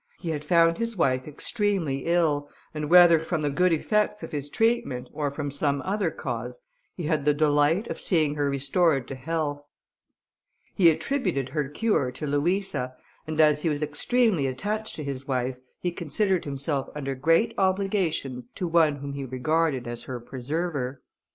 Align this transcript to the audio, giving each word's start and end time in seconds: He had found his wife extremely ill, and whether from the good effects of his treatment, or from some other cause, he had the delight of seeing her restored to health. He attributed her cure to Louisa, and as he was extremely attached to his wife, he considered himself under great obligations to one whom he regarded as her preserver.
He 0.17 0.29
had 0.31 0.43
found 0.43 0.79
his 0.79 0.97
wife 0.97 1.27
extremely 1.27 2.05
ill, 2.07 2.49
and 2.73 2.89
whether 2.89 3.19
from 3.19 3.41
the 3.41 3.51
good 3.51 3.71
effects 3.71 4.23
of 4.23 4.31
his 4.31 4.49
treatment, 4.49 5.11
or 5.13 5.29
from 5.29 5.51
some 5.51 5.79
other 5.83 6.09
cause, 6.09 6.61
he 6.95 7.03
had 7.03 7.23
the 7.23 7.35
delight 7.35 7.85
of 7.85 8.01
seeing 8.01 8.33
her 8.33 8.49
restored 8.49 9.07
to 9.09 9.13
health. 9.13 9.61
He 10.73 10.89
attributed 10.89 11.49
her 11.49 11.69
cure 11.69 12.11
to 12.13 12.25
Louisa, 12.25 12.95
and 13.27 13.39
as 13.39 13.61
he 13.61 13.69
was 13.69 13.83
extremely 13.83 14.47
attached 14.47 14.95
to 14.95 15.03
his 15.03 15.27
wife, 15.27 15.59
he 15.79 15.91
considered 15.91 16.45
himself 16.45 16.89
under 16.95 17.13
great 17.13 17.53
obligations 17.59 18.47
to 18.55 18.67
one 18.67 18.95
whom 18.95 19.13
he 19.13 19.23
regarded 19.23 19.85
as 19.87 20.05
her 20.05 20.19
preserver. 20.19 21.03